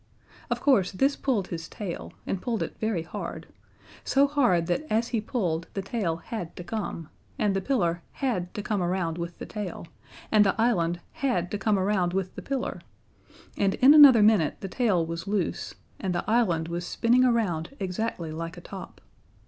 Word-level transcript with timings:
Of 0.49 0.61
course 0.61 0.91
this 0.91 1.15
pulled 1.15 1.49
his 1.49 1.69
tail, 1.69 2.11
and 2.25 2.41
pulled 2.41 2.63
it 2.63 2.75
very 2.79 3.03
hard, 3.03 3.45
so 4.03 4.25
hard 4.25 4.65
that 4.65 4.87
as 4.91 5.09
he 5.09 5.21
pulled 5.21 5.67
the 5.75 5.83
tail 5.83 6.15
had 6.17 6.55
to 6.55 6.63
come, 6.63 7.09
and 7.37 7.55
the 7.55 7.61
pillar 7.61 8.01
had 8.13 8.51
to 8.55 8.63
come 8.63 8.81
around 8.81 9.19
with 9.19 9.37
the 9.37 9.45
tail, 9.45 9.85
and 10.31 10.43
the 10.43 10.59
island 10.59 11.01
had 11.11 11.51
to 11.51 11.59
come 11.59 11.77
around 11.77 12.13
with 12.15 12.33
the 12.33 12.41
pillar, 12.41 12.81
and 13.55 13.75
in 13.75 13.93
another 13.93 14.23
minute 14.23 14.57
the 14.61 14.67
tail 14.67 15.05
was 15.05 15.27
loose, 15.27 15.75
and 15.99 16.15
the 16.15 16.27
island 16.27 16.67
was 16.67 16.83
spinning 16.83 17.23
around 17.23 17.77
exactly 17.79 18.31
like 18.31 18.57
a 18.57 18.61
top. 18.61 19.01